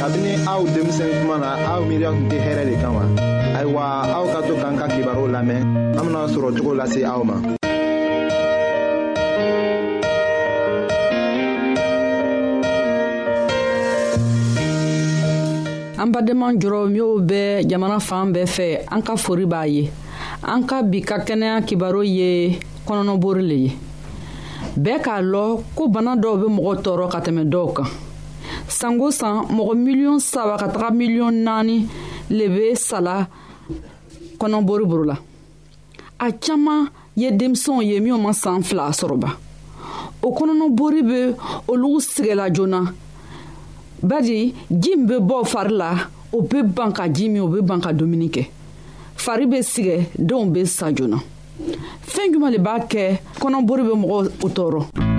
kabini 0.00 0.32
aw 0.52 0.60
denmisɛn 0.74 1.12
kuma 1.20 1.36
na 1.44 1.50
aw 1.72 1.80
miiriya 1.88 2.08
tun 2.14 2.24
tɛ 2.30 2.36
hɛrɛ 2.46 2.62
de 2.68 2.74
kan 2.82 2.92
wa 2.96 3.04
ayiwa 3.58 3.82
aw 4.16 4.24
ka 4.32 4.38
to 4.48 4.54
k'an 4.60 4.74
ka 4.80 4.86
kibaru 4.92 5.24
lamɛn 5.34 5.60
an 5.92 6.04
bena 6.08 6.22
sɔrɔ 6.34 6.48
cogo 6.56 6.72
lase 6.78 7.00
aw 7.12 7.20
ma 7.28 7.36
an 16.00 16.08
badenma 16.14 16.48
jɔrɔ 16.62 16.80
minw 16.94 17.10
bɛ 17.30 17.42
jamana 17.70 17.98
fan 18.08 18.26
bɛɛ 18.34 18.46
fɛ 18.56 18.66
an 18.94 19.02
ka 19.04 19.12
fori 19.24 19.44
b'a 19.44 19.62
ye 19.74 19.90
an 20.42 20.64
ka 20.64 20.80
bi 20.82 21.02
ka 21.04 21.16
kɛnɛya 21.28 21.60
kibaro 21.68 22.00
ye 22.02 22.56
kɔnɔnɔbori 22.88 23.42
le 23.50 23.56
ye 23.68 23.72
bɛɛ 24.80 24.96
k'a 25.04 25.20
lɔn 25.32 25.60
ko 25.76 25.88
bana 25.88 26.16
dɔw 26.16 26.36
be 26.40 26.48
mɔgɔ 26.56 26.74
tɔɔrɔ 26.84 27.06
ka 27.12 27.20
tɛmɛ 27.20 27.44
dɔw 27.52 27.68
kan 27.76 27.88
san 28.72 28.96
o 29.00 29.10
san 29.10 29.36
mɔgɔ 29.54 29.74
miliyɔn 29.84 30.18
saba 30.20 30.56
ka 30.58 30.66
taga 30.68 30.90
miliyɔn 30.90 31.34
naani 31.44 31.86
le 32.30 32.44
bɛ 32.48 32.76
sala 32.76 33.26
kɔnɔboriboro 34.38 35.04
la 35.06 35.16
a 36.18 36.32
caman 36.32 36.88
ye 37.16 37.30
denmisɛnw 37.30 37.82
ye 37.84 38.00
minw 38.00 38.16
ma 38.18 38.30
saan 38.32 38.62
fila 38.62 38.90
sɔrɔba 38.92 39.28
o 40.22 40.30
kɔnɔnɔbori 40.32 41.02
be 41.02 41.36
olugu 41.68 42.00
sigɛla 42.00 42.50
joona 42.54 42.92
badi 44.02 44.54
ji 44.78 44.96
min 44.96 45.06
be 45.06 45.14
bɔ 45.18 45.44
fari 45.46 45.70
la 45.72 45.96
o 46.32 46.40
be 46.42 46.62
ban 46.62 46.92
ka 46.92 47.06
ji 47.12 47.28
min 47.28 47.42
o 47.42 47.48
be 47.48 47.60
ban 47.60 47.80
ka 47.80 47.90
dumuni 47.92 48.30
kɛ 48.30 48.46
fari 49.16 49.46
be 49.50 49.58
sigɛ 49.62 50.06
denw 50.16 50.50
be 50.52 50.64
sa 50.64 50.90
joona 50.94 51.18
fɛɛn 52.06 52.32
juman 52.34 52.52
le 52.52 52.58
b'a 52.58 52.78
kɛ 52.88 53.20
kɔnɔbori 53.40 53.82
be 53.82 53.94
mɔgɔ 53.96 54.30
o 54.44 54.48
tɔɔrɔ 54.48 55.09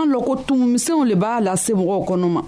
man 0.00 0.12
lɔn 0.16 0.24
ko 0.24 0.36
tumumisɛnw 0.46 1.04
le 1.04 1.14
b'a 1.14 1.40
lase 1.40 1.72
mɔgɔw 1.74 2.04
kɔnɔ 2.08 2.28
ma 2.32 2.42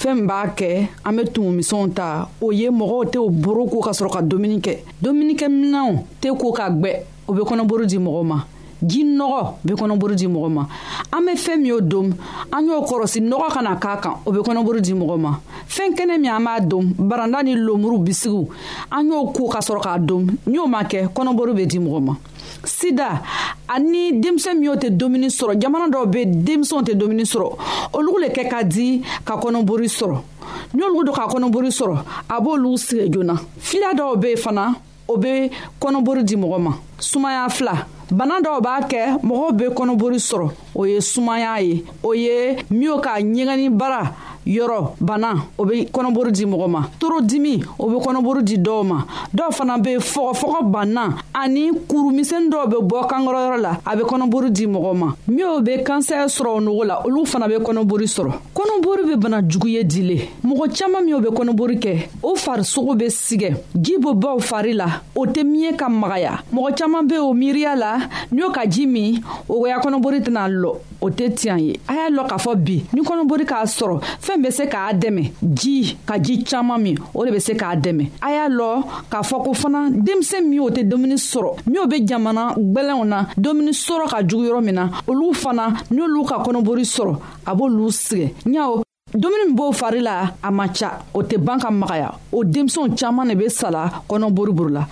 fɛn 0.00 0.26
b'a 0.26 0.46
kɛ 0.56 0.88
an 1.04 1.16
be 1.16 1.24
tumumisɛnw 1.24 1.92
ta 1.94 2.28
o 2.40 2.50
ye 2.52 2.68
mɔgɔw 2.70 3.04
tɛ 3.12 3.18
o 3.20 3.28
boro 3.30 3.66
ko 3.66 3.80
ka 3.80 3.90
sɔrɔ 3.90 4.10
ka 4.12 4.20
dumuni 4.22 4.60
kɛ 4.60 4.78
dumunikɛminanw 5.02 6.04
tɛ 6.20 6.28
ko 6.40 6.52
ka 6.52 6.68
gwɛ 6.70 7.00
o 7.28 7.32
be 7.34 7.40
kɔnɔboro 7.42 7.84
di 7.88 7.98
mɔgɔ 7.98 8.24
ma 8.24 8.42
ji 8.84 9.04
nɔgɔ 9.04 9.44
be 9.64 9.74
kɔnɔboro 9.74 10.14
di 10.16 10.26
mɔgɔ 10.26 10.50
ma 10.52 10.64
an 11.12 11.20
be 11.26 11.32
fɛɛn 11.32 11.56
min 11.58 11.66
y'o 11.66 11.80
dom 11.80 12.14
an 12.52 12.64
y'o 12.66 12.80
kɔrɔsi 12.84 13.20
nɔgɔ 13.28 13.52
kana 13.52 13.76
k'a 13.76 13.96
kan 14.02 14.12
o 14.26 14.32
be 14.32 14.38
kɔnɔboro 14.38 14.80
di 14.84 14.92
mɔgɔ 14.94 15.18
ma 15.18 15.38
fɛɛn 15.68 15.92
kɛnɛ 15.96 16.18
min 16.20 16.26
an 16.30 16.44
b'a 16.44 16.60
dom 16.68 16.92
baranda 16.96 17.42
ni 17.44 17.54
lomuru 17.56 17.98
bisigiw 18.04 18.46
an 18.92 19.04
y'o 19.10 19.26
ko 19.34 19.48
ka 19.48 19.58
sɔrɔ 19.58 19.80
k'a 19.82 19.98
dom 20.06 20.28
ni 20.46 20.58
o 20.58 20.66
ma 20.66 20.82
kɛ 20.82 21.08
kɔnɔboro 21.12 21.52
be 21.56 21.66
di 21.66 21.78
mɔgɔ 21.78 22.00
ma 22.02 22.16
sida 22.66 23.22
ani 23.68 24.20
denmisɛn 24.22 24.58
minw 24.60 24.74
tɛ 24.76 24.88
dumuni 24.98 25.28
sɔrɔ 25.30 25.54
jamana 25.62 25.86
dɔw 25.92 26.06
be 26.12 26.24
denmisɛnw 26.26 26.82
tɛ 26.86 26.92
dumuni 26.98 27.24
sɔrɔ 27.24 27.48
olugu 27.94 28.18
le 28.20 28.28
kɛ 28.28 28.48
ka 28.50 28.62
di 28.62 29.02
ka 29.24 29.36
kɔnɔbori 29.40 29.88
sɔrɔ 29.88 30.18
n'olugu 30.74 31.04
do 31.06 31.12
ka 31.12 31.28
kɔnɔbori 31.28 31.70
sɔrɔ 31.78 31.96
a 32.28 32.40
b'olugu 32.40 32.76
sigɛ 32.76 33.08
joona 33.10 33.34
fila 33.58 33.94
dɔw 33.94 34.16
be 34.20 34.36
fana 34.36 34.74
o 35.08 35.16
be 35.16 35.50
kɔnɔbori 35.80 36.22
di 36.24 36.36
mɔgɔ 36.36 36.60
ma 36.60 36.70
sumaya 36.98 37.48
fila 37.50 37.86
bana 38.10 38.40
dɔw 38.40 38.60
b'a 38.60 38.80
kɛ 38.88 39.18
mɔgɔw 39.22 39.52
be 39.56 39.64
kɔnɔbori 39.70 40.18
sɔrɔ 40.18 40.50
o 40.74 40.84
ye 40.86 40.98
sumaya 41.00 41.60
ye 41.62 41.84
o 42.02 42.12
ye 42.14 42.56
minw 42.70 43.00
ka 43.00 43.16
ɲɛgɛni 43.20 43.70
bara 43.76 44.12
yɔrɔ 44.46 44.94
bana 45.00 45.34
o 45.58 45.64
bɛ 45.64 45.88
kɔnɔboro 45.92 46.30
di 46.30 46.46
mɔgɔ 46.46 46.68
ma 46.70 46.80
toro 46.98 47.20
dimi 47.20 47.60
o 47.78 47.90
bɛ 47.90 47.98
kɔnɔboro 48.02 48.42
di 48.46 48.56
dɔw 48.58 48.84
ma 48.86 49.04
dɔw 49.34 49.50
fana 49.52 49.78
bɛ 49.78 49.98
fɔgɔfɔgɔ 49.98 50.70
bana 50.70 51.14
ani 51.34 51.70
kurumisɛnnin 51.88 52.50
dɔw 52.50 52.64
bɛ 52.68 52.76
bɔ 52.86 53.06
kankɔrɔyɔrɔ 53.10 53.60
la 53.60 53.80
a 53.84 53.96
bɛ 53.96 54.02
kɔnɔboro 54.08 54.48
di 54.54 54.66
mɔgɔ 54.66 54.96
ma 54.96 55.14
minnu 55.28 55.60
bɛ 55.62 55.82
kansɛri 55.84 56.28
sɔrɔ 56.30 56.48
o 56.56 56.60
nogo 56.60 56.84
la 56.84 57.02
olu 57.04 57.26
fana 57.26 57.48
bɛ 57.48 57.58
kɔnɔbori 57.62 58.06
sɔrɔ 58.06 58.30
kɔnɔbori 58.54 59.02
bɛ 59.12 59.16
bana 59.20 59.42
jugu 59.46 59.68
ye 59.68 59.82
dile 59.84 60.28
mɔgɔ 60.44 60.78
caman 60.78 61.04
minw 61.06 61.20
bɛ 61.20 61.30
kɔnɔbori 61.34 61.78
kɛ 61.80 62.08
o 62.22 62.34
farisogo 62.36 62.94
bɛ 62.94 63.10
sigɛ 63.10 63.54
ji 63.80 63.96
bɛ 63.98 64.14
baw 64.20 64.38
fari 64.38 64.72
la 64.74 65.00
o 65.16 65.26
tɛ 65.26 65.42
miɲɛ 65.42 65.76
ka 65.76 65.88
magaya 65.88 66.40
mɔgɔ 66.54 66.78
caaman 66.78 67.06
be 67.08 67.16
o 67.18 67.32
miiriya 67.34 67.74
la 67.76 67.98
n'o 68.30 68.50
ka 68.54 68.64
ji 68.66 68.86
min 68.86 69.20
o 69.48 69.66
ya 69.66 69.78
kɔnɔbori 69.80 70.22
tɛna 70.22 70.48
lɔ 70.62 70.74
o 71.00 71.10
tɛ 71.10 71.28
tiɲɛ 71.34 71.58
ye 71.60 71.78
a 71.88 71.94
y'a 71.94 72.08
lɔn 72.10 72.26
k'a 72.28 72.38
fɔ 72.38 72.54
bi 72.56 72.76
ni 72.92 73.00
kɔnɔbori 73.02 73.44
k'a 73.44 73.64
sɔrɔ 73.66 74.00
fɛn 74.20 74.40
bɛ 74.42 74.50
se 74.52 74.64
k'a 74.66 74.92
dɛmɛ 74.92 75.22
ji 75.42 75.96
ka 76.06 76.18
ji 76.18 76.42
caman 76.44 76.78
min 76.82 76.94
o 77.14 77.24
de 77.24 77.30
bɛ 77.30 77.40
se 77.40 77.52
k'a 77.54 77.76
dɛmɛ 77.76 78.10
a 78.22 78.30
y'a 78.32 78.48
lɔn 78.48 78.82
k'a 79.10 79.22
fɔ 79.22 79.42
ko 79.44 79.52
fana 79.54 79.90
denmisɛn 79.90 80.46
min 80.48 80.60
o 80.60 80.70
tɛ 80.70 80.82
dumuni 80.88 81.16
sɔrɔ 81.18 81.56
min 81.66 81.78
o 81.84 81.86
bɛ 81.86 82.00
jamana 82.06 82.54
gbɛlɛnw 82.56 83.04
na 83.06 83.24
dumuni 83.36 83.72
sɔrɔ 83.74 84.08
ka 84.10 84.22
jugu 84.26 84.44
yɔrɔ 84.48 84.62
min 84.64 84.74
na 84.74 84.90
olu 85.06 85.32
fana 85.34 85.68
n'olu 85.90 86.24
ka 86.28 86.38
kɔnɔbori 86.42 86.84
sɔrɔ 86.94 87.16
a 87.46 87.54
b'olu 87.54 87.88
sɛgɛn 87.88 88.30
ɲawo 88.56 88.85
dumuni 89.16 89.44
min 89.48 89.56
b'o 89.56 89.72
fari 89.72 90.00
la 90.00 90.28
a 90.42 90.50
man 90.50 90.68
ca 90.72 90.90
o 91.14 91.22
tɛ 91.22 91.36
ban 91.44 91.58
ka 91.58 91.70
magaya 91.70 92.08
o 92.32 92.44
denmisɛnw 92.44 92.96
caman 92.98 93.26
de 93.28 93.34
bɛ 93.40 93.46
sala 93.58 93.82
kɔnɔbori 94.08 94.52
buru 94.56 94.70
la 94.76 94.82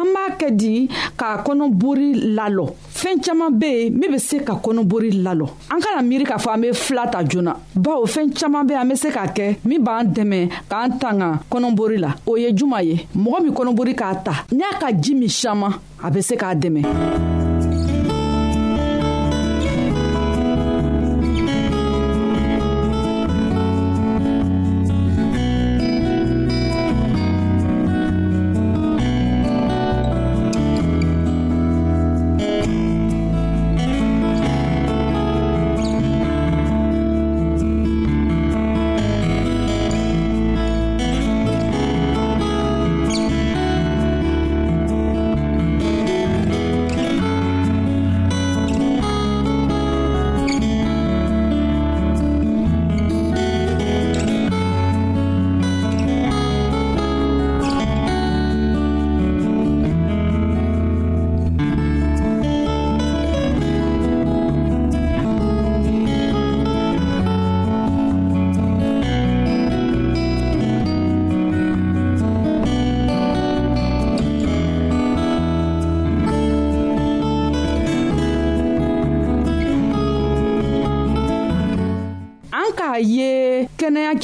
an 0.00 0.06
b'a 0.14 0.24
kɛ 0.40 0.48
di 0.58 0.88
ka 1.20 1.42
kɔnɔbori 1.44 2.08
lalɔ 2.36 2.66
fɛn 2.98 3.20
caman 3.24 3.50
bɛ 3.60 3.66
yen 3.84 3.98
min 4.00 4.10
bɛ 4.12 4.18
se 4.20 4.38
ka 4.44 4.54
kɔnɔbori 4.62 5.10
lalɔ 5.24 5.46
an 5.70 5.80
kana 5.80 6.02
miiri 6.02 6.24
k'a 6.24 6.38
fɔ 6.44 6.54
an 6.54 6.60
bɛ 6.62 6.72
fila 6.76 7.06
ta 7.10 7.22
joona 7.24 7.56
bawo 7.74 8.06
fɛn 8.06 8.32
caman 8.40 8.64
bɛ 8.66 8.70
yen 8.70 8.82
an 8.82 8.88
bɛ 8.90 8.96
se 8.98 9.08
k'a 9.10 9.26
kɛ 9.34 9.56
min 9.64 9.78
b'an 9.84 10.04
dɛmɛ 10.04 10.48
k'an 10.70 10.98
tanga 11.00 11.40
kɔnɔbori 11.50 11.98
la 12.00 12.14
o 12.26 12.36
ye 12.36 12.52
juman 12.54 12.84
ye 12.86 12.96
mɔgɔ 13.16 13.42
min 13.42 13.52
kɔnɔbori 13.54 13.94
k'a 13.94 14.14
ta 14.24 14.32
n'a 14.52 14.78
ka 14.78 14.92
ji 14.92 15.14
min 15.14 15.28
siyan 15.28 15.56
ma 15.58 15.68
a 16.04 16.10
bɛ 16.10 16.22
se 16.22 16.36
k'a 16.36 16.54
dɛmɛ. 16.58 17.40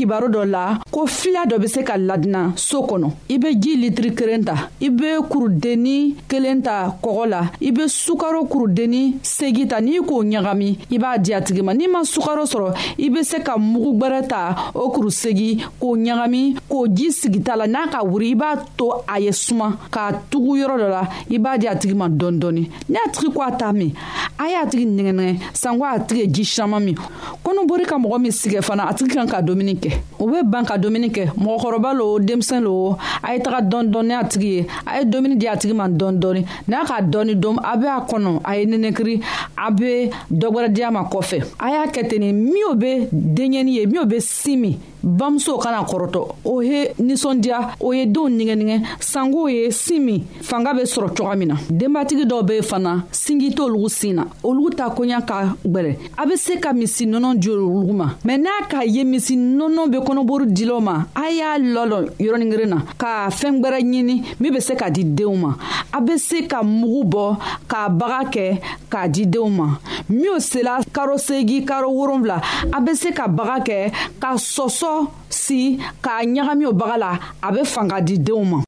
kibaro 0.08 0.28
dɔ 0.34 0.42
la 0.54 0.64
ko 0.98 1.06
fila 1.06 1.44
dɔ 1.46 1.58
be 1.62 1.68
se 1.68 1.84
ka 1.86 1.96
ladina 1.96 2.52
soo 2.56 2.82
kɔnɔ 2.82 3.08
i 3.30 3.38
be 3.38 3.54
ji 3.54 3.76
litiri 3.76 4.10
kelen 4.16 4.42
ta 4.44 4.68
i 4.82 4.88
be 4.90 5.14
kurudenni 5.30 6.16
kelen 6.28 6.60
ta 6.60 6.90
kɔgɔ 7.00 7.28
la 7.30 7.42
i 7.62 7.70
be 7.70 7.86
sukaro 7.86 8.42
kurudenni 8.50 9.14
segi 9.22 9.68
ta 9.68 9.78
n'i 9.80 10.00
k'o 10.02 10.24
ɲagami 10.26 10.70
i 10.90 10.98
b'a 10.98 11.16
di 11.18 11.32
a 11.32 11.40
tigi 11.40 11.62
ma 11.62 11.72
n'i 11.72 11.86
ma 11.86 12.02
sukaro 12.02 12.42
sɔrɔ 12.42 12.74
i 12.98 13.08
be 13.10 13.22
se 13.22 13.38
ka 13.44 13.56
mugu 13.56 13.92
gwɛrɛ 13.96 14.26
ta 14.28 14.72
o 14.74 14.90
kuru 14.90 15.08
segi 15.08 15.58
k'o 15.80 15.94
ɲagami 15.96 16.56
k'o 16.68 16.86
ji 16.92 17.12
sigita 17.12 17.54
la 17.56 17.68
n'a 17.68 17.86
ka 17.92 18.02
wuri 18.02 18.32
i 18.32 18.34
b'a 18.34 18.56
to 18.76 18.90
a 19.08 19.20
ye 19.20 19.30
suma 19.30 19.78
k'a 19.92 20.18
tugu 20.28 20.58
yɔrɔ 20.58 20.80
dɔ 20.82 20.88
la 20.90 21.06
i 21.30 21.38
b'a 21.38 21.56
di 21.58 21.68
a 21.68 21.76
tigi 21.76 21.94
ma 21.94 22.08
dɔɔni 22.08 22.38
dɔɔni 22.40 22.66
ni 22.88 22.96
a 22.96 23.08
tigi 23.08 23.30
ko 23.32 23.40
a 23.42 23.52
t'a 23.56 23.72
min 23.72 23.92
a 24.36 24.48
y'a 24.50 24.66
tigi 24.66 24.84
nɛgɛnɛgɛ 24.84 25.34
sanko 25.54 25.84
a 25.84 25.98
tigi 26.00 26.18
ye 26.22 26.26
ji 26.26 26.42
saman 26.44 26.80
min 26.84 26.96
kɔnɔbori 27.44 27.86
ka 27.86 27.96
mɔgɔ 27.96 28.20
min 28.20 28.32
sigɛ 28.32 28.60
fana 28.64 28.88
a 28.90 28.94
tigi 28.94 29.14
kan 29.14 29.26
ka 29.28 29.40
dumuni 29.40 29.76
kɛ 29.78 29.92
o 30.18 30.26
be 30.26 30.42
ban 30.42 30.64
ka 30.66 30.74
dumuni 30.88 31.08
kɛ 31.14 31.22
mɔgɔkɔrɔba 31.44 31.90
lo 32.00 32.18
denmisɛn 32.18 32.60
lo 32.66 32.96
a 33.26 33.34
ye 33.34 33.38
taga 33.44 33.60
dɔɔni 33.70 33.88
dɔɔni 33.94 34.12
a 34.20 34.24
tigi 34.32 34.46
ye 34.56 34.60
a 34.86 34.98
ye 34.98 35.04
dumuni 35.04 35.36
di 35.38 35.46
a 35.46 35.56
tigi 35.56 35.74
ma 35.76 35.86
dɔɔni 35.88 36.18
dɔɔni 36.18 36.40
n'a 36.68 36.84
ka 36.88 37.00
dɔɔni 37.02 37.34
dɔn 37.36 37.56
a 37.62 37.76
bɛ 37.76 37.86
a 37.86 38.00
kɔnɔ 38.08 38.40
a 38.44 38.56
ye 38.58 38.64
nenekiri 38.66 39.20
a 39.66 39.70
bɛ 39.70 40.10
dɔ 40.32 40.46
wɛrɛ 40.54 40.68
di 40.74 40.82
a 40.82 40.90
ma 40.90 41.02
kɔfɛ 41.04 41.42
a 41.60 41.68
y'a 41.70 41.86
kɛ 41.90 42.08
ten 42.10 42.20
de 42.20 42.32
min 42.32 42.62
o 42.70 42.74
bɛ 42.74 43.08
denɲɛni 43.12 43.70
ye 43.76 43.86
min 43.86 43.98
o 44.00 44.04
bɛ 44.06 44.20
sin 44.22 44.60
min 44.60 44.76
bamuso 45.02 45.58
kana 45.58 45.82
kɔrɔtɔ 45.84 46.20
o 46.44 46.60
ye 46.62 46.92
ninsɔndiya 46.98 47.76
o 47.80 47.92
ye 47.92 48.06
denw 48.06 48.28
nigɛnigɛ 48.28 49.00
sanko 49.00 49.46
ye 49.48 49.70
sin 49.70 50.00
min 50.04 50.24
fanga 50.42 50.74
be 50.74 50.82
sɔrɔ 50.82 51.14
coga 51.16 51.36
min 51.36 51.48
na 51.48 51.54
denbatigi 51.70 52.24
dɔw 52.26 52.42
be 52.46 52.60
fana 52.62 53.04
singi 53.12 53.50
t'olugu 53.54 53.88
sin 53.90 54.14
na 54.16 54.24
olugu 54.42 54.70
ta 54.76 54.88
koɲa 54.90 55.20
ka 55.26 55.56
gwɛrɛ 55.64 55.96
a 56.18 56.26
be 56.26 56.36
se 56.36 56.56
ka 56.58 56.72
misi 56.72 57.06
nɔnɔ 57.06 57.38
di 57.38 57.50
olugu 57.50 57.92
ma 57.92 58.10
mɛn 58.24 58.38
n'a 58.42 58.66
k'a 58.68 58.84
ye 58.86 59.04
misi 59.04 59.36
nɔnɔ 59.36 59.88
be 59.90 59.96
kɔnɔboru 59.98 60.46
dilaw 60.52 60.80
ma 60.82 61.04
a 61.14 61.30
y'a 61.30 61.58
lɔlɔ 61.58 62.10
yɔrɔningeren 62.18 62.68
na 62.68 62.78
ka 62.98 63.28
fɛɛn 63.30 63.60
gwɛrɛ 63.62 63.80
ɲini 63.82 64.22
min 64.40 64.52
be 64.52 64.60
se 64.60 64.74
ka 64.74 64.88
di 64.90 65.04
deenw 65.04 65.36
ma 65.36 65.54
a 65.92 66.00
be 66.00 66.18
se 66.18 66.42
ka 66.46 66.62
mugu 66.62 67.04
bɔ 67.08 67.36
k'a 67.68 67.88
baga 67.98 68.28
kɛ 68.30 68.60
k'a 68.90 69.08
di 69.12 69.24
deenw 69.26 69.48
ma 69.50 69.78
minw 70.10 70.38
sela 70.38 70.78
karo 70.92 71.16
segi 71.16 71.64
karo 71.64 71.88
wolonfila 71.90 72.40
a 72.72 72.80
be 72.80 72.94
se 72.94 73.12
ka 73.12 73.28
baga 73.28 73.62
kɛ 73.62 73.92
ka 74.20 74.34
sɔsɔ 74.34 74.87
tɔ 74.88 74.96
si 75.42 75.60
k'a 76.02 76.20
ɲagami 76.34 76.64
o 76.70 76.72
baga 76.80 76.96
la 77.04 77.10
a 77.46 77.48
bɛ 77.54 77.60
fanga 77.72 77.98
di 78.06 78.14
denw 78.26 78.42
ma 78.50 78.58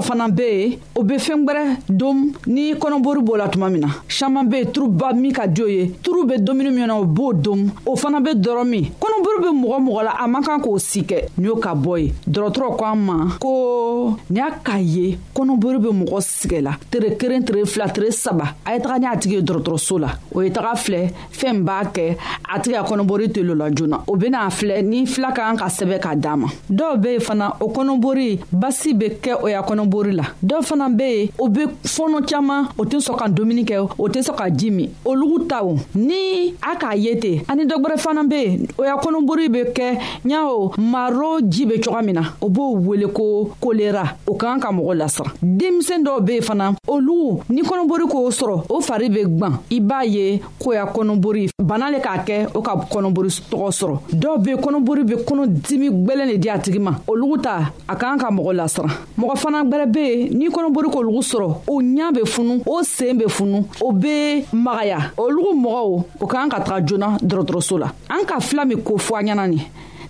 dɔw 0.00 0.04
fana 0.08 0.26
bɛ 0.38 0.46
yen 0.52 0.76
o 0.94 1.02
bɛ 1.02 1.14
fɛn 1.24 1.40
gbɛrɛ 1.44 1.64
don 1.88 2.16
ni 2.46 2.64
kɔnɔboli 2.80 3.20
b'o 3.26 3.36
la 3.36 3.48
tuma 3.48 3.68
min 3.70 3.80
na 3.80 3.88
caaman 4.18 4.48
be 4.48 4.56
yen 4.58 4.72
turuba 4.72 5.12
min 5.14 5.32
ka 5.32 5.46
di 5.46 5.62
o 5.62 5.66
ye 5.66 5.86
turu 6.02 6.26
be 6.26 6.36
domuni 6.40 6.70
min 6.74 6.86
na 6.86 6.96
o 6.98 7.04
b'o 7.04 7.32
domu 7.32 7.70
o 7.86 7.94
fana 7.96 8.20
be 8.20 8.30
dɔrɔ 8.34 8.64
min 8.66 8.84
kɔnɔburu 9.00 9.38
be 9.42 9.48
mɔgɔ 9.62 9.76
mɔgɔ 9.86 10.04
la 10.04 10.12
a 10.18 10.26
man 10.26 10.42
kan 10.42 10.60
k'o 10.60 10.78
si 10.78 11.02
kɛ 11.02 11.28
ni 11.38 11.48
o 11.48 11.56
ka 11.56 11.74
bɔ 11.74 12.00
ye 12.02 12.12
dɔrɔtɔrɔ 12.28 12.76
ko 12.78 12.84
an 12.84 12.96
ma 12.98 13.26
ko 13.38 14.16
ni 14.30 14.40
a 14.40 14.50
k'a 14.50 14.78
ye 14.82 15.18
kɔnɔburu 15.34 15.78
be 15.82 15.88
mɔgɔ 15.94 16.20
sigɛla 16.20 16.72
tere 16.90 17.14
kelen 17.16 17.44
tere 17.46 17.64
fila 17.64 17.88
tere 17.88 18.10
saba 18.10 18.54
a 18.66 18.72
ye 18.74 18.78
taga 18.80 18.98
ni 18.98 19.06
a 19.06 19.10
tigi 19.16 19.32
ye 19.38 19.42
dɔrɔtɔrɔso 19.42 20.00
la 20.00 20.10
o 20.34 20.40
ye 20.42 20.50
taga 20.50 20.72
filɛ 20.84 21.12
fɛɛn 21.32 21.62
b'a 21.64 21.84
kɛ 21.84 22.16
a 22.54 22.58
tigi 22.60 22.74
ka 22.74 22.82
kɔnɔbori 22.86 23.28
tɛ 23.30 23.44
lola 23.46 23.70
joona 23.70 24.02
o 24.08 24.16
ben'a 24.16 24.50
filɛ 24.58 24.82
ni 24.84 25.06
fila 25.06 25.28
ka 25.32 25.42
kan 25.46 25.56
ka 25.56 25.66
sɛbɛ 25.68 26.00
k'a 26.02 26.16
d'a 26.20 26.36
ma 26.36 26.46
dɔw 26.70 26.98
be 27.00 27.08
yen 27.12 27.20
fana 27.20 27.54
o 27.60 27.68
kɔnɔbori 27.70 28.40
basi 28.50 28.94
be 28.98 29.10
kɛ 29.22 29.38
o 29.42 29.46
ya 29.48 29.62
kɔnɔbori 29.62 30.12
la 30.14 30.24
dɔw 30.44 30.62
fana 30.70 30.88
be 30.90 31.04
yen 31.10 31.28
o 31.38 31.48
be 31.48 31.66
fɔɔnɔ 31.84 32.26
caaman 32.28 32.68
o 32.78 32.84
tɛ 32.84 32.98
sɔn 33.06 33.16
ka 33.18 33.26
domuni 33.28 33.64
kɛ 33.64 33.78
o 33.96 34.07
o 34.08 34.10
tɛ 34.10 34.22
sɔn 34.22 34.36
ka 34.36 34.48
ji 34.50 34.70
min 34.70 34.88
olugu 35.04 35.46
taw 35.46 35.76
ni 35.94 36.54
a 36.62 36.76
k'a 36.78 36.94
ye 36.96 37.14
ten 37.18 37.38
ani 37.48 37.64
dɔ 37.66 37.76
fana 37.98 38.22
be 38.26 38.34
yen 38.40 38.66
o 38.78 38.84
ya 38.84 38.96
kɔnɔbori 38.96 39.48
be 39.52 39.62
kɛ 39.76 39.86
ɲa 40.24 40.46
o 40.48 40.72
maro 40.78 41.38
ji 41.48 41.66
be 41.66 41.78
coga 41.80 42.02
min 42.02 42.14
na 42.14 42.22
o 42.40 42.48
b'o 42.48 42.74
wele 42.78 43.08
ko 43.12 43.50
kolera 43.60 44.16
o 44.26 44.34
ka 44.34 44.46
kan 44.48 44.60
ka 44.60 44.70
mɔgɔ 44.70 44.94
lasira 44.96 45.30
denmisɛn 45.42 46.04
dɔw 46.06 46.20
be 46.24 46.32
yen 46.34 46.42
fana 46.42 46.74
olugu 46.88 47.40
ni 47.50 47.60
kɔnɔbori 47.62 48.08
k'o 48.08 48.30
sɔrɔ 48.32 48.62
o 48.70 48.80
fari 48.80 49.08
be 49.12 49.24
gwan 49.26 49.58
i 49.70 49.80
b'a 49.80 50.02
ye 50.06 50.40
koya 50.58 50.86
kɔnɔbori 50.86 51.50
bana 51.62 51.90
le 51.90 51.98
k'a 51.98 52.24
kɛ 52.24 52.48
o 52.54 52.60
ka 52.62 52.76
kɔnɔbori 52.90 53.30
tɔgɔ 53.50 53.70
sɔrɔ 53.70 53.96
dɔw 54.12 54.38
be 54.42 54.50
kɔnɔbori 54.56 55.02
be 55.06 55.14
kɔnɔ 55.26 55.46
dimi 55.66 55.88
gwɛlɛn 55.90 56.32
le 56.32 56.38
di 56.38 56.48
a 56.48 56.58
tigi 56.58 56.78
ma 56.80 56.92
olugu 57.06 57.38
ta 57.42 57.70
a 57.86 57.94
k'an 57.96 58.18
ka 58.18 58.30
mɔgɔ 58.30 58.52
lasira 58.56 58.88
mɔgɔ 59.18 59.36
fana 59.36 59.64
gwɛrɛ 59.64 59.86
be 59.92 60.00
yen 60.28 60.38
ni 60.38 60.48
kɔnɔbori 60.48 60.88
k'olugu 60.90 61.20
sɔrɔ 61.22 61.48
o 61.68 61.82
ɲa 61.82 62.12
be 62.14 62.20
funu 62.24 62.62
o 62.66 62.82
seen 62.82 63.18
be 63.18 63.24
funu 63.28 63.64
o 63.82 63.92
be 63.98 64.46
magaya 64.54 65.10
olugu 65.18 65.50
mɔgɔw 65.58 65.90
o 66.22 66.26
k'an 66.26 66.48
ka 66.48 66.60
taga 66.62 66.80
joona 66.86 67.16
dɔgɔtɔrɔso 67.20 67.78
la 67.78 67.88
an 68.08 68.24
ka 68.24 68.38
fila 68.40 68.64
min 68.64 68.82
ko 68.82 68.96
fɔ 68.96 69.14
an 69.20 69.26
ɲɛna 69.26 69.48
nin 69.50 69.60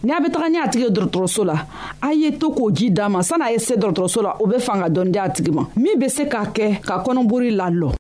ni 0.05 0.11
a 0.13 0.21
be 0.21 0.29
taga 0.31 0.49
ni 0.51 0.59
a 0.59 0.69
tigi 0.69 0.85
ye 0.85 0.91
dɔrɔtɔrɔso 0.91 1.45
la 1.47 1.55
a 2.03 2.13
ye 2.13 2.31
to 2.33 2.51
k'o 2.51 2.71
ji 2.73 2.91
d'a 2.91 3.09
ma 3.09 3.21
san'a 3.23 3.51
ye 3.51 3.59
se 3.59 3.75
dɔrɔtɔrɔso 3.77 4.23
la 4.23 4.37
o 4.41 4.47
be 4.47 4.59
fan 4.61 4.81
ka 4.83 4.89
dɔɔni 4.91 5.11
di 5.13 5.19
a 5.19 5.29
tigi 5.29 5.51
ma 5.53 5.65
min 5.77 5.99
be 5.99 6.09
se 6.09 6.25
k'a 6.25 6.53
kɛ 6.53 6.81
ka 6.85 7.03
kɔnɔbori 7.03 7.51
lalɔ 7.57 7.95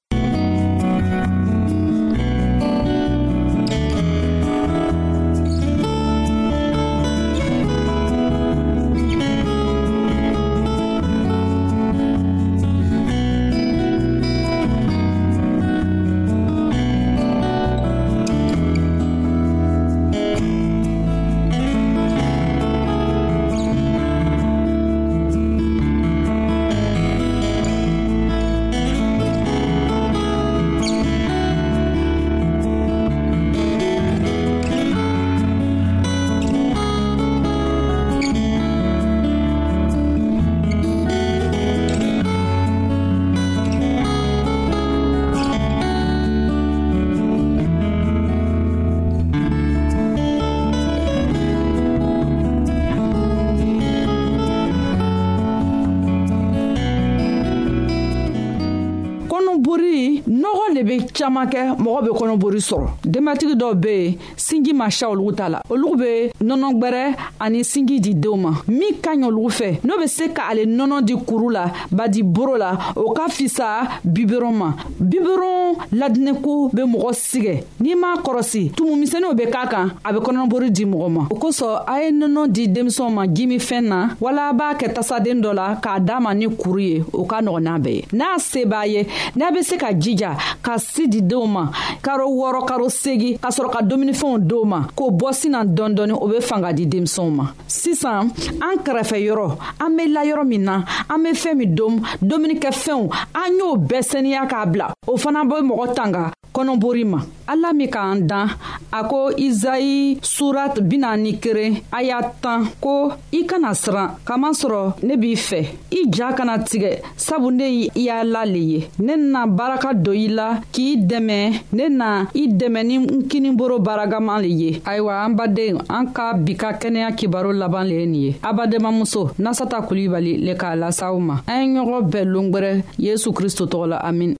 caaman 61.18 61.46
kɛ 61.52 61.60
mɔgɔ 61.82 62.00
be 62.06 62.10
kɔnɔbori 62.18 62.60
sɔrɔ 62.68 62.86
denbatigi 63.04 63.54
dɔw 63.56 63.74
be 63.74 63.88
yen 63.96 64.14
sinji 64.36 64.72
ma 64.72 64.88
siya 64.90 65.08
olugu 65.10 65.32
ta 65.36 65.48
la 65.48 65.60
olugu 65.70 65.96
be 65.98 66.10
nɔnɔgwɛrɛ 66.42 67.04
ani 67.40 67.62
sinji 67.64 67.98
di 68.00 68.14
deenw 68.14 68.36
ma 68.40 68.50
min 68.68 68.94
ka 69.02 69.10
ɲi 69.16 69.24
olugu 69.26 69.48
fɛ 69.50 69.78
n'o 69.84 69.98
be 69.98 70.06
se 70.06 70.28
ka 70.28 70.42
ale 70.50 70.66
nɔnɔ 70.66 71.02
di 71.02 71.14
kuru 71.26 71.50
la 71.50 71.64
badi 71.90 72.22
boro 72.22 72.56
la 72.56 72.78
o 72.96 73.10
ka 73.12 73.26
fisa 73.28 74.00
biberon 74.04 74.52
ma 74.54 74.72
biberon 75.00 75.76
ladinɛko 75.92 76.70
be 76.74 76.82
mɔgɔ 76.82 77.12
sigɛ 77.12 77.54
n'i 77.80 77.94
m'a 77.94 78.16
kɔrɔsi 78.22 78.70
tumumisɛniw 78.76 79.34
be 79.36 79.46
k'a 79.50 79.66
kan 79.70 79.88
a 80.04 80.12
be 80.12 80.18
kɔnɔbori 80.20 80.70
di 80.70 80.84
mɔgɔ 80.84 81.10
ma 81.10 81.22
o 81.30 81.34
kosɔn 81.34 81.82
a 81.86 82.00
ye 82.04 82.10
nɔnɔ 82.12 82.48
di 82.52 82.66
denmisɛnw 82.68 83.10
ma 83.12 83.24
gimifɛn 83.26 83.82
na 83.82 84.08
wala 84.20 84.52
b'a 84.54 84.74
kɛ 84.78 84.92
tasaden 84.94 85.40
dɔ 85.42 85.52
la 85.54 85.74
k'a 85.82 85.98
daa 86.04 86.20
ma 86.20 86.32
ni 86.34 86.46
kuru 86.46 86.78
ye 86.78 87.04
o 87.12 87.24
ka 87.24 87.40
nɔgɔ 87.40 87.60
n'a 87.60 87.78
bɛɛ 87.78 87.90
ye 87.90 88.04
n'a 88.14 88.38
se 88.38 88.64
b'a 88.64 88.86
ye 88.86 89.06
n'a 89.36 89.50
be 89.52 89.62
se 89.62 89.76
ka 89.76 89.90
jija 89.92 90.36
ka 90.62 90.76
si 90.78 91.07
di 91.08 91.22
denw 91.24 91.44
ma 91.46 91.70
karo 92.02 92.28
wɔɔrɔ 92.28 92.60
karo 92.68 92.88
segi 92.88 93.38
ka 93.40 93.48
sɔrɔ 93.48 93.70
ka 93.72 93.80
dumunifɛnw 93.82 94.38
d'w 94.44 94.62
ma 94.68 94.80
k'o 94.94 95.10
bɔ 95.10 95.32
sinan 95.32 95.72
dɔndɔni 95.74 96.12
o 96.12 96.28
be 96.28 96.40
fan 96.40 96.60
ka 96.62 96.72
di 96.72 96.84
denmisɛnw 96.86 97.30
ma 97.32 97.44
sisan 97.66 98.30
an 98.60 98.74
kɛrɛfɛ 98.84 99.16
yɔrɔ 99.26 99.46
an 99.80 99.90
be 99.96 100.06
la 100.08 100.22
yɔrɔ 100.24 100.44
min 100.46 100.62
na 100.62 100.84
an 101.08 101.18
be 101.22 101.30
fɛɛn 101.32 101.54
min 101.56 101.74
dom 101.74 102.00
dumunikɛfɛnw 102.20 103.08
an 103.34 103.56
y'o 103.58 103.76
bɛɛ 103.76 104.02
sɛniya 104.12 104.46
k'a 104.48 104.66
bila 104.70 104.92
o 105.06 105.16
fana 105.16 105.44
be 105.48 105.62
mɔgɔ 105.66 105.94
tanga 105.96 106.30
kɔnɔbori 106.54 107.04
ma 107.06 107.18
ala 107.46 107.72
min 107.72 107.88
k'an 107.88 108.26
dan 108.26 108.48
a 108.92 109.04
ko 109.04 109.30
izayi 109.36 110.18
surat 110.24 110.80
bina 110.88 111.16
ni 111.16 111.38
keren 111.38 111.76
a 111.92 112.02
y'a 112.02 112.20
tan 112.42 112.64
ko 112.80 113.12
i 113.32 113.44
kana 113.46 113.70
siran 113.74 114.10
kamasɔrɔ 114.24 115.02
ne 115.02 115.16
b'i 115.16 115.34
fɛ 115.34 115.60
i 115.92 116.08
ja 116.16 116.32
kana 116.32 116.58
tigɛ 116.58 117.00
sabu 117.16 117.50
ne 117.50 117.64
y'i 117.68 117.90
y'a 118.06 118.24
la 118.24 118.42
le 118.44 118.58
ye 118.58 118.88
ne 118.98 119.16
nana 119.16 119.46
baaraka 119.46 119.92
don 120.02 120.12
i 120.16 120.26
la 120.28 120.48
k'i 120.72 120.97
dɛmɛ 121.06 121.52
ne 121.72 121.88
na 121.88 122.26
i 122.34 122.46
dɛmɛ 122.50 122.80
ni 122.86 122.96
n 122.98 123.22
kiniboro 123.28 123.78
baragaman 123.78 124.42
le 124.42 124.48
ye 124.48 124.80
ayiwa 124.84 125.24
an 125.24 125.30
baden 125.36 125.78
an 125.88 126.06
ka 126.10 126.34
bi 126.34 126.54
ka 126.56 126.72
kɛnɛya 126.74 127.12
kibaro 127.14 127.52
laban 127.54 127.84
le 127.86 127.94
ye 128.00 128.06
nin 128.06 128.22
ye 128.22 128.36
abademamuso 128.42 129.30
nasata 129.38 129.80
kulibali 129.86 130.36
le 130.44 130.54
k'a 130.54 130.74
lasaw 130.76 131.14
ma 131.18 131.40
an 131.46 131.74
ye 131.74 131.80
ɲɔgɔn 131.80 132.08
bɛɛ 132.10 132.24
longwɛrɛ 132.24 132.82
yesu 132.98 133.32
kristo 133.32 133.66
tɔgɔ 133.66 133.88
la 133.88 133.96
amin 134.02 134.34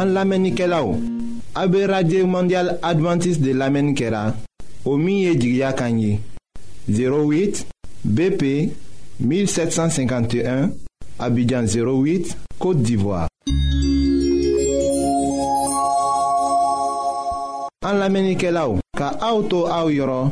An 0.00 0.14
lamenike 0.16 0.66
la 0.66 0.80
ou? 0.82 0.96
A 1.56 1.66
be 1.66 1.84
radye 1.86 2.24
mandyal 2.24 2.78
Adventist 2.82 3.40
de 3.42 3.52
lamen 3.52 3.92
kera 3.94 4.34
O 4.84 4.96
miye 4.96 5.34
di 5.34 5.56
gya 5.56 5.72
kanyi 5.72 6.20
08 6.88 7.64
BP 8.04 8.70
1751 9.20 10.70
Abidjan 11.18 11.66
08, 11.66 12.36
Kote 12.58 12.82
d'Ivoire 12.82 13.26
An 17.82 17.98
lamen 17.98 18.30
ike 18.36 18.52
la 18.54 18.68
ou 18.70 18.78
Ka 18.96 19.10
auto 19.18 19.66
a 19.66 19.82
ou 19.84 19.90
yoro 19.90 20.30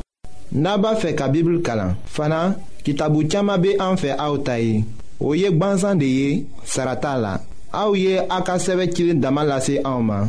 Naba 0.52 0.94
fe 1.02 1.16
ka 1.18 1.26
bibl 1.28 1.58
kala 1.66 1.96
Fana, 2.06 2.54
ki 2.84 2.94
tabu 2.94 3.25
tchama 3.26 3.58
be 3.58 3.75
an 3.82 3.98
fe 3.98 4.14
a 4.14 4.30
ou 4.30 4.38
tayi 4.38 4.84
Ou 5.18 5.34
yek 5.34 5.58
banzan 5.58 5.98
de 5.98 6.06
ye, 6.06 6.44
sarata 6.62 7.16
la 7.18 7.40
A 7.75 7.88
ou 7.90 7.98
ye 7.98 8.20
akaseve 8.30 8.87
chile 8.94 9.18
damalase 9.18 9.80
a 9.82 9.96
ou 9.98 10.02
ma 10.06 10.28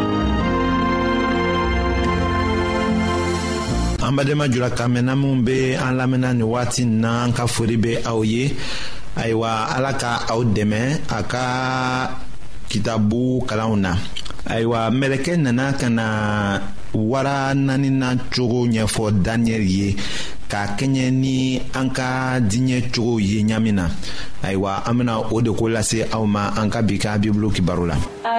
an 4.11 4.15
badenma 4.17 4.47
julaka 4.47 4.85
mɛnna 4.87 5.15
minw 5.15 5.43
be 5.45 5.73
an 5.75 5.95
lamɛnna 5.97 6.33
nin 6.33 6.43
wagati 6.45 6.85
nin 6.85 7.01
na 7.01 7.23
an 7.23 7.31
ka 7.33 7.45
fori 7.47 7.77
be 7.77 7.95
aw 8.05 8.21
ye 8.23 8.51
ayiwa 9.15 9.67
ala 9.75 9.93
ka 9.93 10.23
aw 10.29 10.41
dɛmɛ 10.43 11.07
a 11.17 11.23
ka 11.23 12.19
kitabu 12.69 13.41
kalanw 13.47 13.75
na 13.79 13.95
ayiwa 14.49 14.91
mɛlɛkɛ 14.91 15.37
nana 15.39 15.73
ka 15.79 15.87
na 15.89 16.59
wara 16.93 17.53
naaninan 17.55 18.19
cogo 18.35 18.67
ɲɛfɔ 18.73 19.21
daniyɛli 19.25 19.71
ye 19.79 19.95
k'a 20.49 20.75
kɛɲɛ 20.77 21.11
ni 21.13 21.61
an 21.73 21.89
ka 21.91 22.39
diɲɛ 22.41 22.91
cogow 22.91 23.19
ye 23.21 23.39
ɲamin 23.47 23.73
na 23.79 23.87
ayiwa 24.43 24.83
an 24.89 24.93
bena 24.97 25.19
o 25.21 25.39
de 25.39 25.51
ko 25.53 25.65
lase 25.69 26.03
aw 26.11 26.25
ma 26.25 26.51
an 26.57 26.67
ka 26.69 26.81
bi 26.81 26.97
ka 26.99 27.17
bibulu 27.17 27.49
kibaru 27.55 27.87
la 27.87 27.95
a 28.27 28.35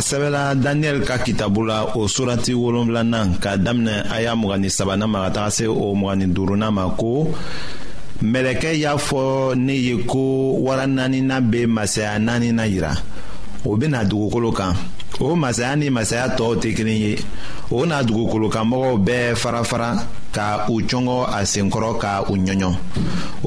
a 0.00 0.02
sɛbɛla 0.02 0.54
daniyɛli 0.54 1.04
ka 1.04 1.18
kitabu 1.18 1.62
la 1.66 1.84
o 1.94 2.08
surati 2.08 2.54
wolonfilanan 2.54 3.36
ka 3.38 3.56
daminɛ 3.58 4.04
a 4.10 4.22
y'a 4.22 4.32
mugani 4.34 4.70
sabanan 4.72 5.08
ma 5.12 5.24
ka 5.24 5.30
taga 5.30 5.50
se 5.50 5.66
o 5.68 5.92
mugani 5.94 6.26
duurunan 6.32 6.72
ma 6.72 6.84
ko 6.96 7.28
mɛlɛkɛ 8.24 8.72
y'a 8.80 8.96
fɔ 8.96 9.54
ne 9.56 9.72
ye 9.74 10.04
ko 10.06 10.56
wara 10.64 10.86
naaninan 10.86 11.42
bɛ 11.52 11.66
masaya 11.68 12.18
naaninan 12.18 12.66
yira 12.72 12.92
o 13.64 13.76
bɛna 13.76 14.08
dugukolo 14.08 14.50
kan 14.56 14.72
o 15.20 15.36
masaya 15.36 15.76
ni 15.76 15.90
masaya 15.90 16.28
tɔw 16.32 16.56
tɛ 16.56 16.72
kelen 16.76 16.98
ye 16.98 17.18
o 17.70 17.84
na 17.84 18.00
dugukolokanmɔgɔw 18.02 18.96
bɛɛ 19.04 19.36
fara 19.36 19.62
fara 19.64 20.06
ka 20.34 20.66
u 20.70 20.74
cɔngɔ 20.88 21.18
a 21.36 21.44
senkɔrɔ 21.52 21.90
ka 22.02 22.12
u 22.30 22.34
ɲɔɲɔ 22.46 22.68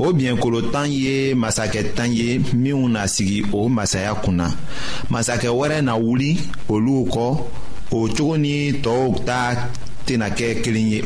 o 0.01 0.13
biɲɛkolo 0.15 0.59
tan 0.73 0.87
ye 0.91 1.33
masakɛ 1.41 1.81
tan 1.95 2.11
ye 2.11 2.27
minw 2.61 2.87
na 2.93 3.01
sigi 3.07 3.39
o 3.53 3.59
masaya 3.69 4.11
kun 4.23 4.35
na 4.37 4.47
masakɛ 5.11 5.47
wɛrɛ 5.59 5.79
na 5.83 5.93
wuli 5.95 6.31
olu 6.69 6.97
kɔ 7.13 7.25
o 7.91 8.07
cogo 8.15 8.35
ni 8.39 8.55
tɔɔw 8.83 9.25
ta 9.25 9.69
tena 10.05 10.29
kɛ 10.29 10.49
kelen 10.63 10.87
ye 10.91 11.01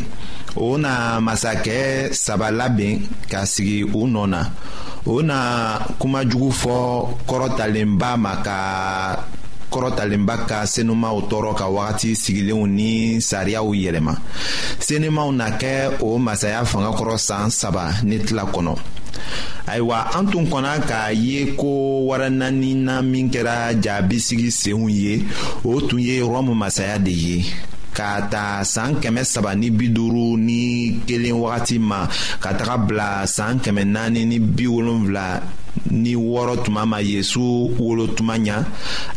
o 0.56 0.78
na 0.78 1.20
masakɛ 1.20 2.12
saba 2.16 2.50
labɛn 2.52 3.02
ka 3.30 3.46
sigi 3.46 3.84
u 3.84 4.02
nɔ 4.14 4.24
na 4.30 4.40
o 5.06 5.22
na 5.22 5.38
kumajugu 6.00 6.50
fɔ 6.62 6.78
kɔrɔtalenba 7.30 8.10
ma 8.18 8.32
ka 8.44 8.58
kɔrɔtalenba 9.74 10.36
ka 10.50 10.58
senumaw 10.74 11.18
tɔɔrɔ 11.30 11.52
ka 11.60 11.66
wagati 11.76 12.10
sigilenw 12.24 12.64
ni 12.78 12.92
sariyaw 13.30 13.68
yɛlɛma 13.82 14.14
senumaw 14.86 15.30
na 15.40 15.48
kɛ 15.62 15.74
o 16.08 16.18
masaya 16.18 16.62
fanga 16.66 16.92
kɔrɔ 17.00 17.18
saan 17.28 17.50
saba 17.52 17.84
ni 18.08 18.18
tila 18.26 18.44
kɔnɔ 18.54 18.74
ayiwa 19.72 19.98
an 20.18 20.26
tun 20.32 20.46
kɔnna 20.48 20.74
k'a 20.88 21.04
ye 21.26 21.54
ko 21.60 21.70
warananina 22.08 22.96
min 23.12 23.30
kɛra 23.30 23.56
jaabisigi 23.84 24.52
senw 24.62 24.88
ye 24.90 25.14
o 25.64 25.80
tun 25.82 26.00
ye 26.00 26.20
rɔmu 26.22 26.54
masaya 26.56 26.98
de 27.00 27.12
ye 27.12 27.46
ka 27.94 28.22
ta 28.32 28.62
saan 28.64 28.96
kɛmɛ 29.02 29.24
saba 29.26 29.56
ni 29.56 29.70
bi 29.70 29.88
duuru 29.90 30.38
ni 30.38 31.02
kelen 31.08 31.36
wagati 31.44 31.78
ma 31.80 32.08
ka 32.40 32.50
taga 32.54 32.78
bila 32.88 33.10
saan 33.28 33.60
kɛmɛ 33.60 33.84
naani 33.96 34.26
ni 34.26 34.40
bi 34.40 34.66
wolonfila 34.66 35.28
ni 35.92 36.16
wɔɔrɔ 36.16 36.64
tuma 36.64 36.86
ma 36.86 36.98
yezu 37.02 37.40
wolo 37.80 38.08
tuma 38.08 38.38
ɲa 38.38 38.66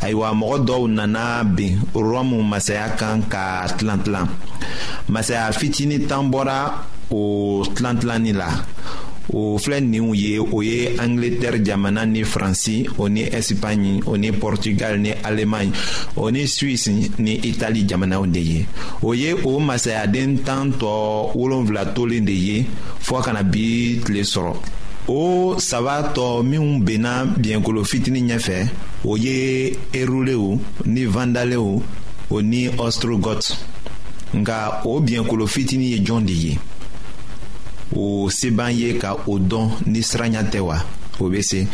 ayiwa 0.00 0.28
mɔgɔ 0.34 0.56
dɔw 0.66 0.82
nana 0.88 1.44
ben 1.44 1.78
rɔmu 1.94 2.42
masaya 2.44 2.88
kan 2.96 3.22
ka 3.28 3.66
tilan 3.78 3.98
tilan 4.02 4.26
masaya 5.08 5.52
fitini 5.52 6.06
tan 6.08 6.30
bɔra 6.30 6.84
o 7.10 7.62
tilan 7.74 7.94
tilanni 7.98 8.32
la 8.36 8.48
o 9.32 9.56
filɛ 9.58 9.80
ninw 9.80 10.14
ye 10.16 10.38
o 10.38 10.60
ye 10.62 10.96
angleterre 10.98 11.58
jamana 11.62 12.04
ni 12.06 12.22
faransi 12.24 12.86
o 12.98 13.06
ni 13.08 13.24
ɛsipaɲi 13.24 14.02
o 14.06 14.14
ni 14.16 14.30
pɔrtugal 14.32 14.98
ni 15.00 15.10
alemaɲe 15.22 15.72
o 16.16 16.28
ni 16.30 16.46
swise 16.46 16.88
ni 17.18 17.34
itali 17.40 17.86
jamanaw 17.86 18.26
de 18.32 18.40
ye 18.40 18.66
o 19.02 19.12
ye 19.14 19.32
o 19.44 19.58
masayaden 19.60 20.38
tan 20.44 20.72
tɔ 20.72 20.86
wolonfila 21.34 21.86
tolen 21.94 22.24
de 22.24 22.32
ye 22.32 22.64
fɔɔ 23.02 23.22
kana 23.24 23.42
bi 23.42 23.98
tile 24.04 24.22
sɔrɔ 24.22 24.54
o 25.10 25.58
saba 25.58 26.12
tɔ 26.14 26.42
minw 26.50 26.84
benna 26.86 27.24
biɲɛkolo 27.26 27.82
fitini 27.84 28.20
ɲɛfɛ 28.28 28.56
o 29.10 29.16
ye 29.16 29.74
erulew 29.92 30.58
ni 30.86 31.04
vandalew 31.04 31.82
o 32.30 32.36
ni 32.42 32.68
ostrogot 32.78 33.42
nka 34.38 34.82
o 34.86 35.00
biɲɛkolo 35.02 35.44
fitini 35.48 35.86
ye 35.92 35.98
jɔn 36.06 36.24
de 36.24 36.32
ye 36.32 36.58
o 37.96 38.28
se 38.30 38.50
b'an 38.50 38.70
ye 38.72 38.98
ka 38.98 39.16
o 39.26 39.34
dɔn 39.38 39.68
ni 39.86 39.98
siranya 40.00 40.42
tɛ 40.46 40.60
wa 40.62 40.76
o 41.18 41.28
be 41.28 41.42
se 41.42 41.66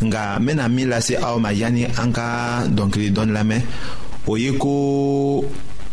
nka 0.00 0.38
n 0.38 0.46
bena 0.46 0.68
min 0.68 0.88
lase 0.88 1.14
aw 1.20 1.36
ma 1.38 1.48
yani 1.52 1.86
an 1.98 2.12
ka 2.12 2.62
dɔnkili 2.70 3.10
dɔɔni 3.10 3.32
lamɛn 3.32 3.62
o 4.28 4.36
ye 4.36 4.52
ko 4.56 4.72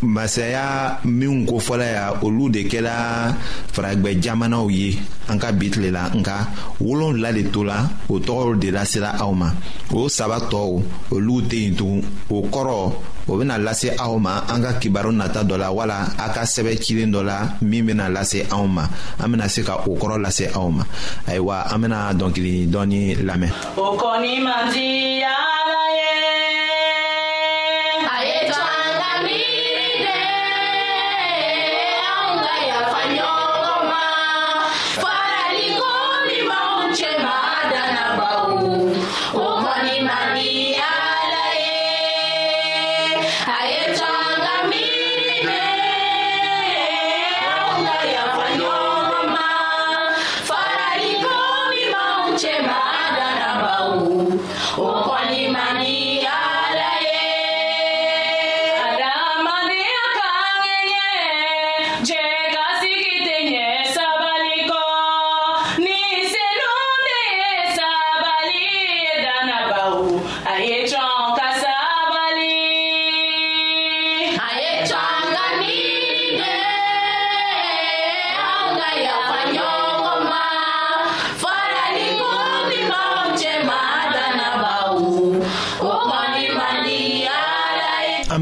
masaya 0.02 0.98
minw 1.06 1.46
kofɔla 1.46 1.86
ya 1.86 2.06
olu 2.22 2.50
de 2.50 2.64
kɛla 2.66 3.34
faragwɛ 3.72 4.18
jamanaw 4.20 4.66
ye 4.70 4.98
an 5.30 5.38
ka 5.38 5.52
bi 5.54 5.70
tile 5.70 5.92
la 5.92 6.10
nka 6.10 6.48
wolonfila 6.82 7.32
de 7.34 7.44
to 7.52 7.64
la 7.64 7.88
o 8.10 8.20
tɔgɔ 8.20 8.60
de 8.60 8.72
lasela 8.72 9.14
aw 9.22 9.32
ma 9.32 9.50
o 9.94 10.08
saba 10.10 10.40
tɔɔw 10.50 10.82
olu 11.14 11.42
tɛ 11.42 11.56
yen 11.62 11.76
tugun 11.76 12.02
o 12.30 12.42
kɔrɔ 12.50 12.94
o 13.30 13.38
bena 13.38 13.58
lase 13.60 13.94
aw 14.00 14.18
ma 14.18 14.44
an 14.50 14.62
ka 14.64 14.72
kibaru 14.80 15.12
nata 15.14 15.44
dɔ 15.44 15.58
la 15.58 15.70
wala 15.72 16.08
a 16.18 16.30
ka 16.34 16.42
sɛbɛ 16.44 16.82
cilen 16.82 17.12
dɔ 17.14 17.24
la 17.24 17.40
min 17.62 17.84
bena 17.86 18.10
lase 18.10 18.44
anw 18.52 18.68
ma 18.68 18.88
an 19.20 19.28
bena 19.32 19.48
se 19.48 19.62
ka 19.62 19.76
o 19.86 19.96
kɔrɔ 19.96 20.20
lase 20.22 20.50
aw 20.56 20.70
ma 20.70 20.84
ayiwa 21.28 21.68
an 21.74 21.80
bena 21.82 22.14
dɔnkili 22.14 22.66
dɔɔni 22.70 23.18
lamɛn 23.24 23.52
o 23.78 23.98
kɔni 23.98 24.42
man 24.44 24.74
diya 24.74 25.38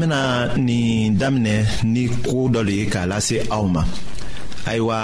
bena 0.00 0.56
nin 0.58 1.16
daminɛ 1.18 1.84
ni 1.92 2.08
koo 2.24 2.48
dɔ 2.52 2.60
le 2.66 2.72
ye 2.80 2.84
k'a 2.86 3.06
lase 3.06 3.36
aw 3.50 3.64
ma 3.66 3.82
ayiwa 4.66 4.96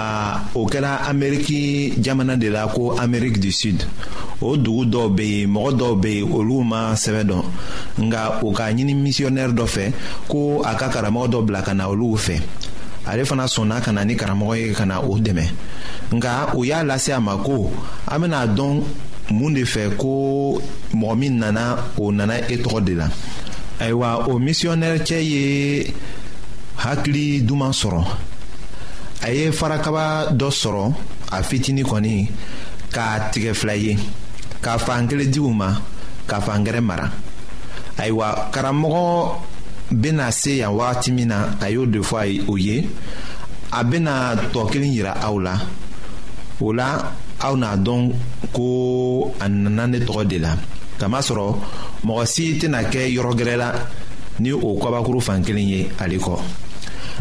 o 0.55 0.65
kɛra 0.65 0.93
ameriki 1.09 1.93
jamana 2.03 2.35
de 2.37 2.49
la 2.49 2.67
ko 2.67 2.91
ameriki 2.99 3.39
du 3.39 3.51
sud 3.51 3.83
o 4.41 4.55
dugu 4.57 4.83
dɔw 4.91 5.07
be 5.15 5.21
yen 5.25 5.49
mɔgɔ 5.53 5.71
dɔw 5.79 5.99
be 6.01 6.07
yen 6.11 6.31
olu 6.37 6.63
ma 6.63 6.93
sɛbɛ 6.95 7.23
dɔn 7.29 7.43
nga 8.05 8.39
o 8.43 8.47
k'a 8.57 8.65
ɲini 8.75 8.93
misiyɔnɛri 9.03 9.53
dɔ 9.59 9.65
fɛ 9.75 9.91
ko 10.31 10.61
a 10.63 10.73
ka 10.79 10.87
karamɔgɔ 10.89 11.29
dɔ 11.31 11.45
bila 11.45 11.61
ka 11.67 11.73
na 11.73 11.87
olu 11.89 12.15
fɛ 12.15 12.37
ale 13.07 13.23
fana 13.25 13.45
sɔnna 13.55 13.81
ka 13.83 13.91
na 13.91 14.03
ni 14.05 14.15
karamɔgɔ 14.15 14.55
ye 14.67 14.73
ka 14.73 14.85
na 14.85 14.99
o 15.01 15.15
dɛmɛ 15.17 15.45
nga 16.15 16.55
o 16.55 16.63
y'a 16.63 16.83
lase 16.83 17.09
a 17.09 17.19
ma 17.19 17.37
ko 17.37 17.69
an 18.07 18.19
bena 18.21 18.47
dɔn 18.47 18.81
mun 19.31 19.53
de 19.53 19.61
fɛ 19.63 19.95
ko 19.97 20.59
mɔgɔ 20.93 21.17
min 21.17 21.37
nana 21.39 21.77
o 21.99 22.11
nana 22.11 22.37
e 22.49 22.57
tɔgɔ 22.57 22.83
de 22.85 22.93
la 22.95 23.09
ayiwa 23.83 24.17
o 24.27 24.39
misiyɔnɛri 24.39 24.99
cɛ 25.07 25.17
ye 25.31 25.43
hakili 26.83 27.41
duman 27.47 27.71
sɔrɔ 27.73 28.03
a 29.27 29.31
ye 29.31 29.51
farakaba 29.51 30.31
dɔ 30.37 30.49
sɔrɔ 30.49 30.93
a 31.31 31.43
fitinin 31.43 31.85
kɔni 31.85 32.29
k'a 32.93 33.29
tigɛ 33.31 33.53
fila 33.55 33.75
ye 33.75 33.97
ka 34.61 34.77
fan 34.77 35.07
kelen 35.07 35.29
di 35.31 35.39
u 35.39 35.53
ma 35.53 35.73
ka 36.27 36.39
fan 36.41 36.63
gɛrɛ 36.65 36.81
mara 36.83 37.11
ayiwa 37.97 38.49
karamɔgɔ 38.51 39.31
bena 39.91 40.31
se 40.31 40.55
yan 40.57 40.71
wagati 40.73 41.11
min 41.13 41.27
na 41.29 41.49
a 41.61 41.69
y'o 41.69 41.85
de 41.85 41.99
fɔ 41.99 42.45
o 42.49 42.55
ye 42.57 42.83
a 43.71 43.83
bena 43.83 44.35
tɔ 44.53 44.69
kelen 44.71 44.93
yira 44.93 45.13
aw 45.23 45.37
la 45.39 45.55
o 46.59 46.71
la 46.73 47.13
aw 47.41 47.55
n'a 47.55 47.77
dɔn 47.77 48.11
ko 48.53 49.33
a 49.39 49.47
nana 49.47 49.85
ne 49.87 49.99
tɔgɔ 49.99 50.27
de 50.27 50.39
la 50.39 50.55
kamasɔrɔ 50.97 51.45
mɔgɔ 52.05 52.25
si 52.25 52.57
tɛna 52.59 52.83
kɛ 52.91 53.01
yɔrɔ 53.15 53.31
gɛrɛ 53.37 53.55
la 53.57 53.69
ni 54.39 54.51
o 54.51 54.73
kɔbakuru 54.77 55.21
fan 55.21 55.43
kelen 55.43 55.67
ye 55.69 55.89
ale 55.99 56.17
kɔ 56.17 56.37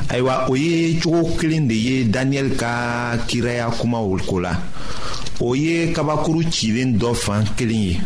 ayiwa 0.08 0.48
o 0.50 0.54
ye 0.56 0.98
cogo 1.00 1.36
kelen 1.38 1.66
de 1.68 1.74
ye 1.74 2.04
daniyɛli 2.04 2.56
ka 2.58 3.16
kiraya 3.28 3.70
kumaw 3.78 4.08
ko 4.26 4.40
la 4.40 4.52
o 5.40 5.54
ye 5.54 5.92
kabakuru 5.92 6.42
cilen 6.52 6.96
dɔ 7.00 7.14
fan 7.16 7.44
kelen 7.56 7.82
ye 7.88 8.00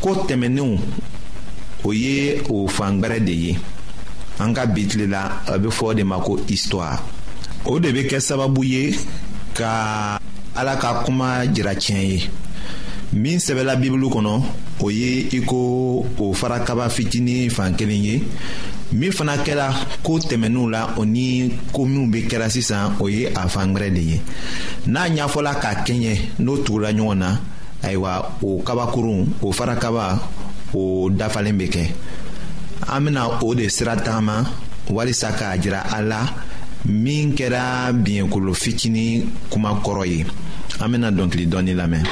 ko 0.00 0.14
tɛmɛnenw 0.26 0.78
o 1.84 1.92
ye 1.92 2.40
o 2.50 2.66
fangɛrɛ 2.66 3.24
de 3.24 3.32
ye 3.32 3.58
an 4.40 4.52
ka 4.52 4.66
bi 4.66 4.86
tile 4.86 5.06
la 5.08 5.42
a 5.46 5.58
bɛ 5.58 5.68
fɔ 5.70 5.84
o 5.86 5.94
de 5.94 6.02
ma 6.04 6.18
ko 6.20 6.36
histoire 6.48 7.00
o 7.64 7.78
de 7.80 7.88
bɛ 7.92 8.08
kɛ 8.10 8.18
sababu 8.20 8.62
ye 8.64 8.96
ka 9.54 10.18
ala 10.56 10.76
ka 10.76 11.02
kuma 11.04 11.46
jira 11.52 11.74
tiɲɛ 11.74 12.06
ye 12.10 12.28
min 13.12 13.38
sɛbɛla 13.38 13.76
bibulu 13.78 14.08
kɔnɔ 14.10 14.42
o 14.80 14.90
ye 14.90 15.26
i 15.32 15.40
ko 15.44 16.04
o 16.20 16.32
fara 16.34 16.60
kaba 16.60 16.88
fitinin 16.88 17.50
fan 17.50 17.74
kelen 17.74 18.02
ye 18.04 18.22
min 18.92 19.10
fana 19.12 19.36
kɛra 19.36 19.72
ko 20.02 20.18
tɛmɛnenw 20.18 20.70
la 20.70 20.94
o 20.96 21.04
ni 21.04 21.50
ko 21.72 21.84
minw 21.84 22.06
be 22.12 22.22
kɛra 22.28 22.48
sisan 22.50 22.94
o 23.00 23.08
ye 23.08 23.26
a 23.26 23.48
fan 23.48 23.74
fangwɛrɛ 23.74 23.90
de 23.94 24.00
ye 24.00 24.20
n'a 24.86 25.08
ɲafɔla 25.08 25.54
ka 25.60 25.70
kɛɲɛ 25.86 26.38
n'o 26.38 26.56
tugula 26.64 26.88
ɲɔgɔn 26.92 27.18
na 27.18 27.40
ayiwa 27.82 28.38
o 28.42 28.62
kabakurun 28.62 29.34
o 29.42 29.52
fara 29.52 29.74
kaba 29.76 30.20
o 30.72 31.10
dafalen 31.10 31.58
be 31.58 31.66
kɛ 31.68 31.90
an 32.88 33.00
bena 33.04 33.28
o 33.42 33.54
de 33.54 33.68
sira 33.68 33.96
tagama 33.96 34.44
walisa 34.88 35.32
k'a 35.36 35.58
jira 35.58 35.82
a 35.92 36.00
la 36.02 36.20
min 36.86 37.34
kɛra 37.34 37.90
biɲɛkolo 37.92 38.54
fitinin 38.54 39.26
kuma 39.50 39.74
kɔrɔ 39.82 40.06
ye 40.06 40.24
an 40.80 40.90
bena 40.92 41.10
dɔnkili 41.10 41.46
dɔɔni 41.50 41.74
lamɛn 41.74 42.04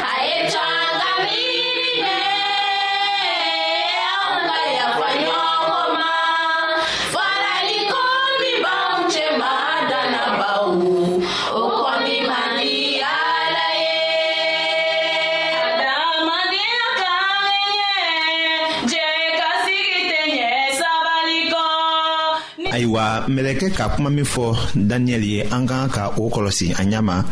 ayiwa 22.86 23.26
mɛlɛkɛ 23.28 23.66
ka 23.74 23.84
kuma 23.94 24.10
min 24.10 24.24
fɔ 24.24 24.54
daniyɛli 24.76 25.26
ye 25.34 25.40
an 25.50 25.66
kan 25.66 25.88
ka 25.90 26.12
o 26.16 26.28
kɔlɔsi 26.30 26.70
a 26.78 26.82
ɲɛma 26.86 27.24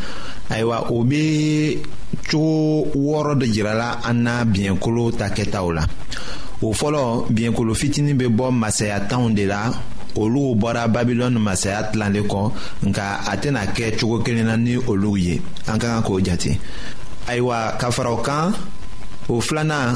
ayiwa 0.51 0.91
o 0.91 1.05
bɛ 1.07 1.79
cogo 2.29 2.91
wɔɔrɔ 2.97 3.39
dɔ 3.39 3.47
jirala 3.55 4.01
an 4.05 4.23
na 4.25 4.45
biɲɛkolo 4.45 5.13
ta 5.19 5.29
kɛtaw 5.31 5.73
la 5.77 5.85
o 6.63 6.73
fɔlɔ 6.73 7.31
biɲɛkolo 7.31 7.73
fitinin 7.77 8.17
bɛ 8.19 8.27
bɔ 8.35 8.51
masaya 8.51 9.01
tanw 9.09 9.33
de 9.35 9.47
la 9.47 9.71
olu 10.17 10.55
bɔra 10.59 10.89
babilɔni 10.91 11.39
masaya 11.39 11.85
tilanlen 11.93 12.27
kɔ 12.27 12.43
nka 12.89 13.05
a 13.33 13.37
tɛna 13.37 13.63
kɛ 13.75 13.97
cogo 13.99 14.19
kelen 14.25 14.47
na 14.47 14.57
ni 14.57 14.77
olu 14.77 15.17
ye 15.17 15.41
an 15.69 15.79
ka 15.79 15.87
kan 15.87 16.03
k'o 16.03 16.19
jate 16.19 16.59
ayiwa 17.29 17.79
ka 17.79 17.91
fara 17.93 18.11
o 18.13 18.17
kan 18.17 18.53
o 19.29 19.41
filanan 19.41 19.95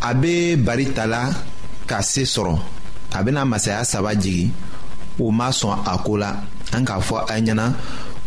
a 0.00 0.14
bɛ 0.14 0.56
bari 0.64 0.86
ta 0.94 1.04
ka 1.86 2.00
se 2.00 2.22
sɔrɔ 2.24 2.56
kabini 3.16 3.40
masaya 3.48 3.80
saba 3.84 4.12
jigi 4.14 4.50
u 5.18 5.32
ma 5.32 5.48
sɔn 5.50 5.78
a 5.88 5.92
ko 6.04 6.12
la 6.20 6.30
an 6.76 6.82
k'a 6.84 6.96
fɔ 7.06 7.16
a 7.32 7.40
ɲɛna 7.40 7.64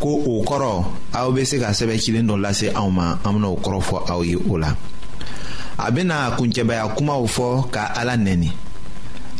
ko 0.01 0.09
o 0.31 0.41
kɔrɔ 0.49 0.71
aw 1.19 1.27
bɛ 1.33 1.41
se 1.45 1.57
ka 1.61 1.69
sɛbɛn 1.77 1.99
cilen 2.03 2.25
dɔ 2.29 2.35
lase 2.43 2.67
anw 2.73 2.89
ma 2.97 3.05
an 3.23 3.33
bɛna 3.37 3.47
o 3.53 3.57
kɔrɔ 3.65 3.79
fɔ 3.87 3.97
aw 4.09 4.21
ye 4.25 4.35
o 4.49 4.53
la 4.57 4.71
a 5.77 5.91
bɛna 5.91 6.17
kuncɛbaya 6.37 6.89
kumaw 6.97 7.21
fɔ 7.35 7.69
ka 7.71 7.93
ala 8.01 8.17
nɛni 8.17 8.49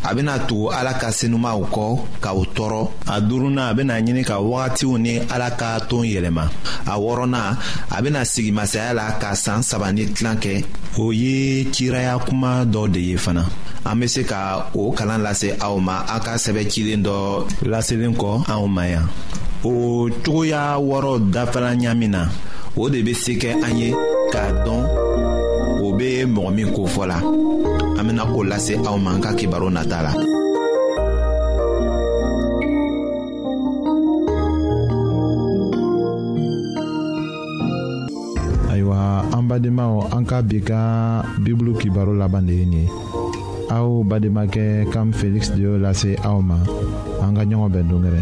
a 0.04 0.14
bena 0.16 0.40
tugu 0.48 0.70
ala 0.72 0.94
ka 0.98 1.12
senumanw 1.12 1.62
kɔ 1.76 1.86
k'aw 2.24 2.40
tɔɔrɔ 2.56 2.82
a 3.08 3.22
duruna 3.22 3.70
a 3.70 3.74
bena 3.76 3.96
ɲini 4.06 4.24
ka 4.28 4.36
wagatiw 4.40 4.98
ni 4.98 5.20
ala 5.34 5.50
ka 5.52 5.80
ton 5.90 6.04
yɛlɛma 6.04 6.46
a 6.88 6.96
wɔrɔna 7.00 7.42
a 7.98 8.02
bena 8.02 8.24
sigi 8.26 8.52
masaya 8.52 8.94
la 8.94 9.12
ka 9.20 9.34
saan 9.36 9.62
saba 9.64 9.92
ni 9.92 10.06
tilan 10.08 10.38
kɛ 10.38 10.64
o 10.98 11.12
ye 11.12 11.66
ciraya 11.72 12.18
kuma 12.26 12.66
dɔ 12.66 12.92
de 12.92 13.00
ye 13.00 13.16
fana 13.18 13.44
an 13.86 14.00
be 14.00 14.08
se 14.08 14.24
ka 14.24 14.70
o 14.74 14.92
kalan 14.94 15.22
lase 15.22 15.52
aw 15.60 15.78
ma 15.78 16.02
an 16.08 16.20
ka 16.22 16.34
sɛbɛ 16.36 16.68
cilen 16.72 17.04
dɔ 17.04 17.48
laselen 17.68 18.16
kɔ 18.16 18.46
anw 18.50 18.68
ma 18.70 18.86
yan 18.88 19.08
o 19.66 20.10
cogoya 20.24 20.80
wɔrɔ 20.80 21.30
dafala 21.32 21.76
ɲamin 21.76 22.10
na 22.12 22.30
o 22.78 22.88
de 22.90 23.02
be 23.02 23.14
se 23.14 23.36
kɛ 23.36 23.64
an 23.64 23.78
ye 23.78 23.92
k'a 24.32 24.64
dɔn 24.64 25.19
ye 26.20 26.26
mɔgɔ 26.28 26.52
min 26.56 26.68
ko 26.76 26.84
fɔ 26.86 27.04
la 27.08 27.18
an 28.00 28.04
bena 28.08 28.24
o 28.38 28.44
lase 28.44 28.74
aw 28.88 28.98
ma 29.00 29.10
an 29.16 29.22
ka 29.24 29.32
kibaro 29.40 29.70
nata 29.72 29.98
la 30.06 30.12
ayiwa 38.74 38.98
an 39.36 39.44
badenmaw 39.50 39.94
an 40.16 40.24
ka 40.28 40.42
bi 40.44 40.60
ka 40.70 40.80
bibulu 41.44 41.74
kibaro 41.80 42.12
laban 42.22 42.44
de 42.48 42.54
ye 42.60 42.66
nin 42.68 42.84
ye 42.84 42.88
aw 43.72 44.04
bademakɛ 44.10 44.90
kam 44.92 45.14
feliksi 45.16 45.52
de 45.56 45.62
y'o 45.68 45.78
lase 45.86 46.12
aw 46.30 46.40
ma 46.50 46.58
an 47.24 47.32
ka 47.36 47.44
ɲɔgɔn 47.48 47.72
bɛn 47.74 47.88
dongɛrɛ 47.90 48.22